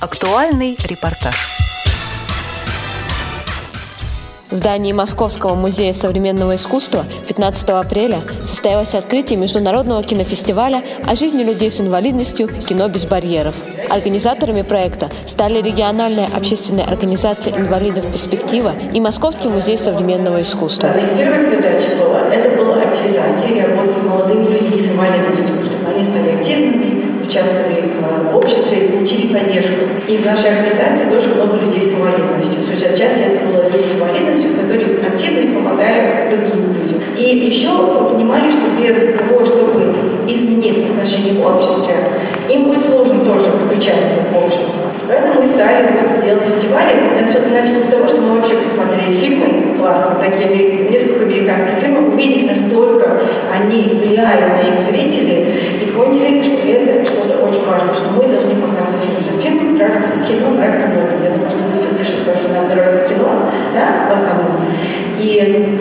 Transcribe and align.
Актуальный 0.00 0.78
репортаж. 0.84 1.34
В 4.48 4.54
здании 4.54 4.92
Московского 4.92 5.56
музея 5.56 5.92
современного 5.92 6.54
искусства 6.54 7.04
15 7.26 7.70
апреля 7.70 8.20
состоялось 8.44 8.94
открытие 8.94 9.40
международного 9.40 10.04
кинофестиваля 10.04 10.84
о 11.04 11.16
жизни 11.16 11.42
людей 11.42 11.68
с 11.68 11.80
инвалидностью 11.80 12.46
«Кино 12.46 12.86
без 12.88 13.06
барьеров». 13.06 13.56
Организаторами 13.90 14.62
проекта 14.62 15.08
стали 15.26 15.60
региональная 15.60 16.28
общественная 16.32 16.84
организация 16.84 17.58
инвалидов 17.58 18.06
«Перспектива» 18.12 18.74
и 18.92 19.00
Московский 19.00 19.48
музей 19.48 19.76
современного 19.76 20.42
искусства. 20.42 20.90
Одна 20.90 21.02
из 21.02 21.10
первых 21.10 21.44
задач 21.44 21.82
была, 21.98 22.32
это 22.32 22.56
была 22.56 22.82
активизация 22.82 23.50
и 23.50 23.60
работа 23.60 23.92
с 23.92 24.02
молодыми 24.04 24.46
людьми 24.46 24.78
с 24.78 24.92
инвалидностью, 24.92 25.56
чтобы 25.64 25.90
они 25.92 26.04
стали 26.04 26.38
активными, 26.38 26.77
в 27.28 28.36
обществе 28.36 28.78
и 28.78 28.88
получили 28.88 29.32
поддержку. 29.32 29.84
И 30.06 30.16
в 30.16 30.24
нашей 30.24 30.50
организации 30.50 31.10
тоже 31.10 31.34
много 31.34 31.56
людей 31.56 31.82
с 31.82 31.92
инвалидностью. 31.92 32.92
Отчасти 32.92 33.22
это 33.22 33.46
было 33.46 33.64
люди 33.64 33.84
с 33.84 33.96
инвалидностью, 33.96 34.50
которые 34.54 34.98
активно 35.06 35.54
помогают 35.54 36.30
другим 36.30 36.74
людям. 36.80 36.98
И 37.16 37.46
еще 37.46 37.68
мы 37.68 38.10
понимали, 38.10 38.48
что 38.48 38.60
без 38.80 38.98
того, 39.18 39.44
чтобы 39.44 39.94
изменить 40.26 40.90
отношения 40.90 41.42
в 41.42 41.46
обществе, 41.46 41.94
им 42.48 42.64
будет 42.64 42.84
сложно 42.84 43.24
тоже 43.24 43.44
включаться 43.44 44.18
в 44.32 44.36
общество. 44.44 44.88
Поэтому 45.06 45.40
мы 45.40 45.46
стали 45.46 45.88
вот 46.00 46.24
делать 46.24 46.42
фестивали. 46.42 46.94
Начали 47.18 47.82
с 47.82 47.86
того, 47.86 48.06
что 48.06 48.20
мы 48.20 48.36
вообще 48.36 48.54
посмотрели 48.56 49.16
фильмы 49.16 49.74
классно, 49.78 50.16
такие 50.20 50.88
несколько 50.90 51.24
американских 51.24 51.74
фильмов, 51.80 52.12
увидели, 52.12 52.48
настолько 52.48 53.20
они 53.52 53.98
влияют 54.00 54.48
на 54.48 54.74
их 54.74 54.80
зрителей, 54.80 55.46
поняли, 55.98 56.40
что 56.40 56.68
это 56.68 57.04
что-то 57.04 57.44
очень 57.44 57.66
важное, 57.66 57.92
что 57.92 58.10
мы 58.14 58.30
должны 58.30 58.54
показывать 58.54 59.02
фильм. 59.02 59.40
Фильм 59.40 59.74
нравится, 59.74 60.08
кино 60.26 60.50
нравится 60.50 60.86
многим. 60.88 61.24
Я 61.24 61.30
думаю, 61.30 61.50
что 61.50 61.62
мы 61.64 61.76
все 61.76 61.88
пришли, 61.88 62.18
потому 62.20 62.38
что 62.38 62.54
нам 62.54 62.68
нравится 62.68 63.08
кино, 63.08 63.28
да, 63.74 64.08
в 64.08 64.14
основном. 64.14 64.62
И, 65.18 65.80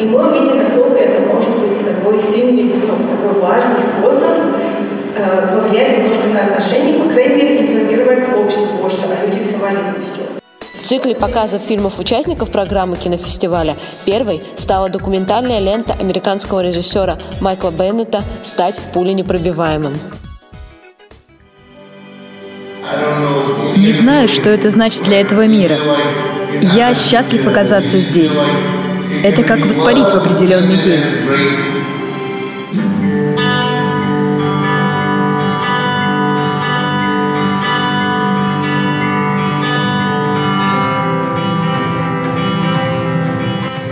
и 0.00 0.04
мы 0.04 0.28
увидели, 0.28 0.58
насколько 0.58 0.98
это 0.98 1.22
может 1.32 1.50
быть 1.60 1.78
такой 1.78 2.18
сильный, 2.18 2.64
ну, 2.64 2.96
такой 2.96 3.40
важный 3.40 3.78
способ 3.78 4.30
э, 5.16 5.54
повлиять 5.54 5.98
немножко 5.98 6.26
на 6.34 6.46
отношения, 6.46 6.98
по 6.98 7.08
крайней 7.08 7.36
мере, 7.36 7.60
информировать 7.62 8.24
общество 8.36 8.82
больше 8.82 9.01
В 10.82 10.84
цикле 10.84 11.14
показов 11.14 11.62
фильмов 11.62 12.00
участников 12.00 12.50
программы 12.50 12.96
кинофестиваля 12.96 13.76
первой 14.04 14.42
стала 14.56 14.88
документальная 14.88 15.60
лента 15.60 15.92
американского 15.92 16.58
режиссера 16.60 17.18
Майкла 17.40 17.70
Беннета 17.70 18.24
«Стать 18.42 18.80
пуленепробиваемым». 18.92 19.94
Не 23.76 23.92
знаю, 23.92 24.26
что 24.26 24.50
это 24.50 24.70
значит 24.70 25.04
для 25.04 25.20
этого 25.20 25.46
мира. 25.46 25.78
Я 26.60 26.94
счастлив 26.94 27.46
оказаться 27.46 28.00
здесь. 28.00 28.36
Это 29.22 29.44
как 29.44 29.64
воспарить 29.64 30.08
в 30.08 30.16
определенный 30.16 30.78
день. 30.78 31.04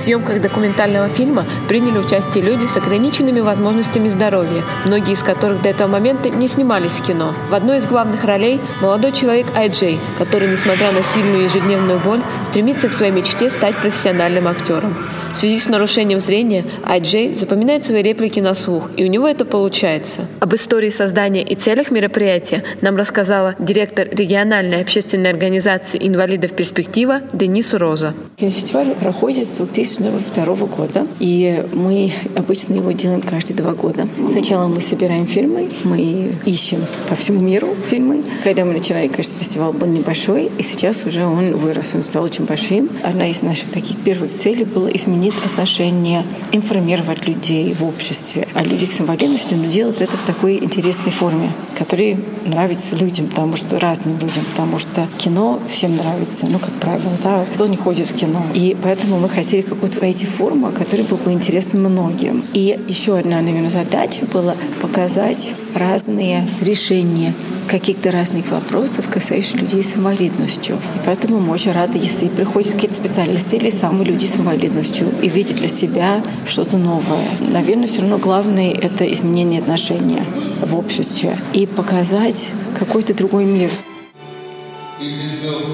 В 0.00 0.02
съемках 0.02 0.40
документального 0.40 1.10
фильма 1.10 1.44
приняли 1.68 1.98
участие 1.98 2.42
люди 2.42 2.64
с 2.64 2.74
ограниченными 2.78 3.40
возможностями 3.40 4.08
здоровья, 4.08 4.64
многие 4.86 5.12
из 5.12 5.22
которых 5.22 5.60
до 5.60 5.68
этого 5.68 5.88
момента 5.88 6.30
не 6.30 6.48
снимались 6.48 7.00
в 7.00 7.06
кино. 7.06 7.34
В 7.50 7.54
одной 7.54 7.76
из 7.76 7.84
главных 7.84 8.24
ролей 8.24 8.62
молодой 8.80 9.12
человек 9.12 9.54
Айджей, 9.54 10.00
который, 10.16 10.48
несмотря 10.48 10.92
на 10.92 11.02
сильную 11.02 11.44
ежедневную 11.44 12.00
боль, 12.00 12.22
стремится 12.44 12.88
к 12.88 12.94
своей 12.94 13.12
мечте 13.12 13.50
стать 13.50 13.76
профессиональным 13.76 14.48
актером. 14.48 14.96
В 15.32 15.36
связи 15.36 15.58
с 15.58 15.68
нарушением 15.68 16.20
зрения 16.20 16.64
Айджей 16.84 17.34
запоминает 17.34 17.84
свои 17.84 18.02
реплики 18.02 18.40
на 18.40 18.54
слух, 18.54 18.90
и 18.96 19.04
у 19.04 19.06
него 19.06 19.28
это 19.28 19.44
получается. 19.44 20.26
Об 20.40 20.54
истории 20.54 20.90
создания 20.90 21.42
и 21.42 21.54
целях 21.54 21.90
мероприятия 21.90 22.64
нам 22.80 22.96
рассказала 22.96 23.54
директор 23.58 24.08
региональной 24.08 24.82
общественной 24.82 25.30
организации 25.30 25.98
инвалидов 26.02 26.52
«Перспектива» 26.52 27.20
Денис 27.32 27.74
Роза. 27.74 28.14
Кинофестиваль 28.36 28.94
проходит 28.94 29.46
с 29.46 29.56
2000 29.56 30.00
2002 30.00 30.66
года. 30.66 31.06
И 31.18 31.64
мы 31.72 32.12
обычно 32.36 32.74
его 32.74 32.92
делаем 32.92 33.22
каждые 33.22 33.56
два 33.56 33.72
года. 33.72 34.08
Сначала 34.28 34.68
мы 34.68 34.80
собираем 34.80 35.26
фильмы, 35.26 35.68
мы 35.84 36.32
ищем 36.44 36.84
по 37.08 37.14
всему 37.14 37.40
миру 37.40 37.74
фильмы. 37.88 38.24
Когда 38.44 38.64
мы 38.64 38.72
начинали, 38.72 39.08
конечно, 39.08 39.38
фестиваль 39.38 39.72
был 39.72 39.86
небольшой, 39.86 40.50
и 40.58 40.62
сейчас 40.62 41.04
уже 41.04 41.24
он 41.24 41.52
вырос, 41.56 41.94
он 41.94 42.02
стал 42.02 42.24
очень 42.24 42.44
большим. 42.44 42.90
Одна 43.02 43.28
из 43.28 43.42
наших 43.42 43.70
таких 43.70 43.96
первых 43.98 44.36
целей 44.36 44.64
была 44.64 44.90
изменить 44.90 45.19
отношения, 45.28 46.24
информировать 46.52 47.26
людей 47.26 47.74
в 47.74 47.84
обществе 47.84 48.48
о 48.54 48.62
людях 48.62 48.92
с 48.92 49.00
инвалидностью, 49.00 49.58
но 49.58 49.66
делать 49.66 50.00
это 50.00 50.16
в 50.16 50.22
такой 50.22 50.56
интересной 50.56 51.12
форме, 51.12 51.52
которая 51.76 52.16
нравится 52.46 52.96
людям, 52.96 53.28
потому 53.28 53.56
что 53.56 53.78
разным 53.78 54.18
людям, 54.18 54.44
потому 54.50 54.78
что 54.78 55.06
кино 55.18 55.60
всем 55.68 55.96
нравится, 55.96 56.46
ну, 56.46 56.58
как 56.58 56.72
правило, 56.74 57.12
да, 57.22 57.44
кто 57.54 57.66
не 57.66 57.76
ходит 57.76 58.08
в 58.08 58.14
кино. 58.14 58.42
И 58.54 58.76
поэтому 58.82 59.18
мы 59.18 59.28
хотели 59.28 59.62
как 59.62 59.78
вот 59.78 60.00
найти 60.00 60.26
форму, 60.26 60.72
которая 60.72 61.06
была 61.06 61.20
бы 61.20 61.32
интересна 61.32 61.78
многим. 61.78 62.44
И 62.52 62.78
еще 62.88 63.18
одна, 63.18 63.40
наверное, 63.40 63.70
задача 63.70 64.24
была 64.26 64.54
показать 64.80 65.54
разные 65.74 66.48
решения 66.60 67.34
каких-то 67.68 68.10
разных 68.10 68.50
вопросов, 68.50 69.08
касающихся 69.08 69.58
людей 69.58 69.82
с 69.82 69.96
инвалидностью. 69.96 70.76
И 70.76 70.98
поэтому 71.04 71.38
мы 71.38 71.52
очень 71.52 71.72
рады, 71.72 71.98
если 71.98 72.28
приходят 72.28 72.72
какие-то 72.72 72.96
специалисты 72.96 73.56
или 73.56 73.70
самые 73.70 74.06
люди 74.06 74.24
с 74.24 74.36
инвалидностью 74.36 75.08
и 75.22 75.28
видят 75.28 75.56
для 75.56 75.68
себя 75.68 76.22
что-то 76.46 76.76
новое. 76.76 77.28
Наверное, 77.40 77.86
все 77.86 78.00
равно 78.00 78.18
главное— 78.18 78.72
это 78.82 79.10
изменение 79.12 79.60
отношения 79.60 80.24
в 80.60 80.76
обществе 80.76 81.38
и 81.52 81.66
показать 81.66 82.50
какой-то 82.78 83.14
другой 83.14 83.44
мир. 83.44 83.70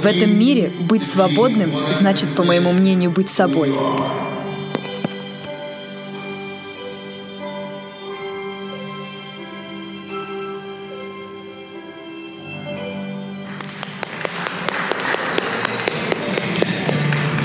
В 0.00 0.06
этом 0.06 0.36
мире 0.36 0.72
быть 0.80 1.06
свободным 1.06 1.72
значит, 1.92 2.34
по 2.34 2.42
моему 2.42 2.72
мнению, 2.72 3.10
быть 3.10 3.28
собой. 3.28 3.72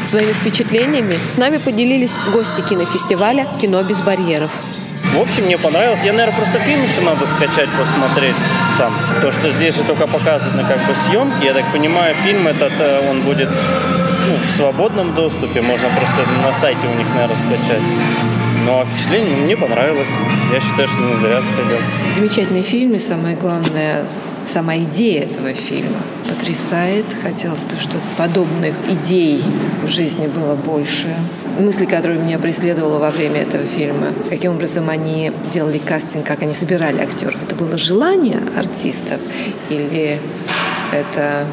Своими 0.07 0.31
впечатлениями 0.31 1.19
с 1.27 1.35
нами 1.35 1.57
поделились 1.57 2.13
гости 2.31 2.61
кинофестиваля 2.61 3.45
«Кино 3.59 3.83
без 3.83 3.99
барьеров». 3.99 4.49
В 5.13 5.19
общем, 5.19 5.43
мне 5.43 5.57
понравилось. 5.57 6.01
Я, 6.05 6.13
наверное, 6.13 6.33
просто 6.33 6.59
фильм 6.59 6.81
еще 6.81 7.01
надо 7.01 7.27
скачать, 7.27 7.67
посмотреть 7.77 8.37
сам. 8.77 8.93
То, 9.21 9.33
что 9.33 9.51
здесь 9.51 9.75
же 9.75 9.83
только 9.83 10.07
показаны 10.07 10.63
как 10.63 10.77
бы 10.77 10.93
съемки, 11.05 11.43
я 11.43 11.53
так 11.53 11.65
понимаю, 11.73 12.15
фильм 12.23 12.47
этот, 12.47 12.71
э, 12.79 13.09
он 13.09 13.19
будет 13.23 13.49
ну, 13.49 14.35
в 14.47 14.55
свободном 14.55 15.13
доступе, 15.13 15.59
можно 15.59 15.89
просто 15.89 16.31
на 16.41 16.53
сайте 16.53 16.87
у 16.87 16.97
них, 16.97 17.07
наверное, 17.13 17.35
скачать. 17.35 17.81
Ну, 18.65 18.79
а 18.79 18.85
впечатление 18.85 19.35
мне 19.35 19.57
понравилось. 19.57 20.07
Я 20.53 20.61
считаю, 20.61 20.87
что 20.87 20.99
не 21.01 21.15
зря 21.17 21.41
сходил. 21.41 21.79
Замечательный 22.15 22.63
фильм, 22.63 22.93
и 22.93 22.99
самое 22.99 23.35
главное, 23.35 24.05
сама 24.47 24.77
идея 24.77 25.23
этого 25.23 25.53
фильма 25.53 26.01
потрясает. 26.27 27.05
Хотелось 27.21 27.59
бы, 27.59 27.75
чтобы 27.79 28.03
подобных 28.17 28.75
идей 28.89 29.41
в 29.83 29.87
жизни 29.87 30.27
было 30.27 30.55
больше. 30.55 31.13
Мысли, 31.59 31.85
которые 31.85 32.19
меня 32.19 32.39
преследовала 32.39 32.99
во 32.99 33.11
время 33.11 33.41
этого 33.41 33.63
фильма, 33.63 34.07
каким 34.29 34.53
образом 34.53 34.89
они 34.89 35.31
делали 35.51 35.79
кастинг, 35.79 36.25
как 36.25 36.41
они 36.41 36.53
собирали 36.53 37.01
актеров. 37.01 37.43
Это 37.43 37.55
было 37.55 37.77
желание 37.77 38.39
артистов 38.55 39.19
или 39.69 40.19
это 40.93 41.45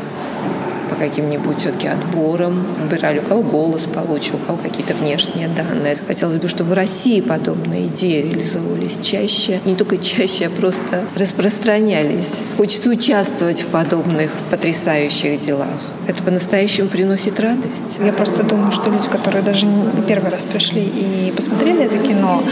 по 0.88 0.96
каким-нибудь 0.96 1.58
все-таки 1.58 1.88
отборам, 1.88 2.66
выбирали, 2.80 3.18
у 3.20 3.22
кого 3.22 3.42
голос 3.42 3.82
получше, 3.82 4.34
у 4.34 4.38
кого 4.38 4.58
какие-то 4.58 4.94
внешние 4.94 5.48
данные. 5.48 5.96
Хотелось 6.06 6.38
бы, 6.38 6.48
чтобы 6.48 6.70
в 6.70 6.74
России 6.74 7.20
подобные 7.20 7.86
идеи 7.86 8.22
реализовывались 8.22 8.98
чаще. 9.00 9.60
Не 9.64 9.74
только 9.74 9.98
чаще, 9.98 10.46
а 10.46 10.50
просто 10.50 11.04
распространялись. 11.16 12.40
Хочется 12.56 12.90
участвовать 12.90 13.62
в 13.62 13.66
подобных 13.66 14.30
потрясающих 14.50 15.38
делах. 15.38 15.93
Это 16.06 16.22
по-настоящему 16.22 16.88
приносит 16.88 17.40
радость. 17.40 17.98
Я 18.04 18.12
просто 18.12 18.42
думаю, 18.42 18.72
что 18.72 18.90
люди, 18.90 19.08
которые 19.08 19.42
даже 19.42 19.66
не 19.66 20.02
первый 20.06 20.30
раз 20.30 20.44
пришли 20.44 20.82
и 20.82 21.32
посмотрели 21.34 21.84
это 21.84 21.98
кино, 21.98 22.42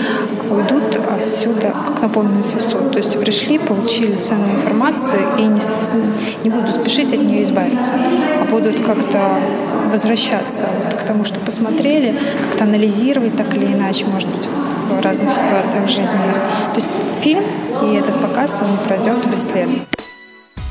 уйдут 0.51 0.99
отсюда 1.21 1.75
как 1.87 2.03
наполненный 2.03 2.45
сосуд. 2.45 2.93
То 2.93 2.99
есть 2.99 3.19
пришли, 3.19 3.59
получили 3.59 4.17
ценную 4.17 4.55
информацию 4.55 5.21
и 5.39 5.43
не, 5.43 5.61
не 6.45 6.51
будут 6.51 6.75
спешить 6.75 7.13
от 7.13 7.21
нее 7.21 7.43
избавиться 7.43 7.95
а 7.95 8.45
будут 8.51 8.81
как-то 8.81 9.39
возвращаться 9.91 10.67
вот 10.83 10.95
к 10.95 11.03
тому, 11.03 11.25
что 11.25 11.39
посмотрели, 11.41 12.15
как-то 12.43 12.65
анализировать 12.65 13.37
так 13.37 13.55
или 13.55 13.67
иначе, 13.67 14.07
может 14.07 14.29
быть, 14.31 14.49
в 14.89 15.01
разных 15.05 15.31
ситуациях 15.31 15.89
жизненных. 15.89 16.37
То 16.75 16.81
есть 16.81 16.89
этот 16.99 17.17
фильм 17.17 17.45
и 17.83 17.95
этот 17.95 18.21
показ, 18.21 18.61
он 18.63 18.73
не 18.73 18.79
пройдет 18.79 19.27
бесследно. 19.31 19.81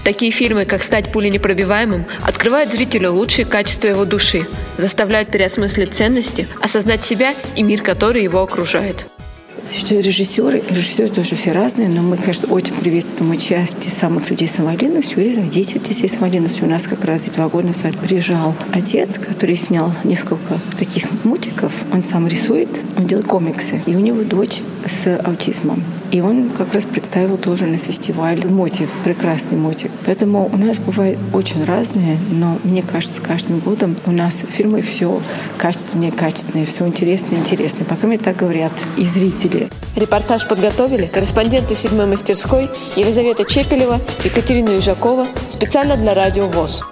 Такие 0.03 0.31
фильмы, 0.31 0.65
как 0.65 0.81
«Стать 0.81 1.11
пуленепробиваемым», 1.11 2.05
открывают 2.23 2.73
зрителю 2.73 3.13
лучшие 3.13 3.45
качества 3.45 3.87
его 3.87 4.05
души, 4.05 4.47
заставляют 4.77 5.29
переосмыслить 5.29 5.93
ценности, 5.93 6.47
осознать 6.59 7.03
себя 7.03 7.35
и 7.55 7.61
мир, 7.61 7.83
который 7.83 8.23
его 8.23 8.41
окружает. 8.41 9.07
Существуют 9.67 10.07
режиссеры, 10.07 10.63
режиссеры 10.67 11.07
тоже 11.09 11.35
все 11.35 11.51
разные, 11.51 11.87
но 11.87 12.01
мы, 12.01 12.17
конечно, 12.17 12.51
очень 12.51 12.73
приветствуем 12.73 13.31
участие 13.31 13.91
самых 13.91 14.27
людей 14.31 14.47
самоленностью 14.47 15.23
или 15.23 15.39
родителей 15.39 15.79
детей 15.79 16.09
самоленностью. 16.09 16.65
У 16.65 16.69
нас 16.69 16.87
как 16.87 17.05
раз 17.05 17.25
два 17.25 17.47
года 17.47 17.67
назад 17.67 17.95
приезжал 17.99 18.55
отец, 18.71 19.19
который 19.19 19.55
снял 19.55 19.93
несколько 20.03 20.59
таких 20.79 21.05
мультиков. 21.23 21.71
Он 21.93 22.03
сам 22.03 22.27
рисует, 22.27 22.69
он 22.97 23.05
делает 23.05 23.27
комиксы. 23.27 23.81
И 23.85 23.95
у 23.95 23.99
него 23.99 24.23
дочь 24.23 24.61
с 24.87 25.15
аутизмом. 25.23 25.83
И 26.11 26.19
он 26.19 26.49
как 26.49 26.73
раз 26.73 26.85
представил 26.85 27.37
тоже 27.37 27.65
на 27.65 27.77
фестивале 27.77 28.47
мотик, 28.47 28.89
прекрасный 29.03 29.57
мотик. 29.57 29.91
Поэтому 30.05 30.49
у 30.51 30.57
нас 30.57 30.77
бывает 30.77 31.17
очень 31.33 31.63
разные, 31.63 32.17
но 32.29 32.59
мне 32.63 32.81
кажется, 32.81 33.17
с 33.17 33.19
каждым 33.21 33.59
годом 33.59 33.95
у 34.05 34.11
нас 34.11 34.43
фильмы 34.49 34.81
все 34.81 35.21
качественнее, 35.57 36.11
качественнее, 36.11 36.65
все 36.65 36.85
интереснее, 36.85 37.39
интереснее. 37.39 37.85
Пока 37.85 38.07
мне 38.07 38.17
так 38.17 38.35
говорят 38.35 38.73
и 38.97 39.05
зрители. 39.05 39.69
Репортаж 39.95 40.47
подготовили 40.47 41.05
корреспонденты 41.05 41.75
седьмой 41.75 42.07
мастерской 42.07 42.69
Елизавета 42.97 43.45
Чепелева, 43.45 44.01
Екатерина 44.25 44.77
Ижакова 44.77 45.27
специально 45.49 45.95
для 45.95 46.13
Радио 46.13 46.47
ВОЗ. 46.47 46.90